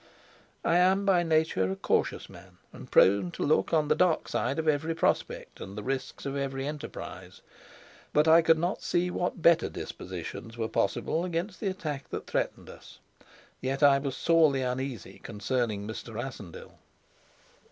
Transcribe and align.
I 0.65 0.77
am, 0.77 1.05
by 1.05 1.21
nature, 1.21 1.71
a 1.71 1.75
cautious 1.75 2.27
man, 2.27 2.57
and 2.73 2.89
prone 2.89 3.29
to 3.33 3.43
look 3.43 3.71
at 3.71 3.87
the 3.87 3.93
dark 3.93 4.27
side 4.27 4.57
of 4.57 4.67
every 4.67 4.95
prospect 4.95 5.61
and 5.61 5.77
the 5.77 5.83
risks 5.83 6.25
of 6.25 6.35
every 6.35 6.65
enterprise; 6.65 7.41
but 8.11 8.27
I 8.27 8.41
could 8.41 8.57
not 8.57 8.81
see 8.81 9.11
what 9.11 9.43
better 9.43 9.69
dispositions 9.69 10.57
were 10.57 10.67
possible 10.67 11.23
against 11.23 11.59
the 11.59 11.67
attack 11.67 12.09
that 12.09 12.25
threatened 12.25 12.67
us. 12.67 12.97
Yet 13.61 13.83
I 13.83 13.99
was 13.99 14.17
sorely 14.17 14.63
uneasy 14.63 15.19
concerning 15.19 15.87
Mr. 15.87 16.15
Rassendyll. 16.15 16.79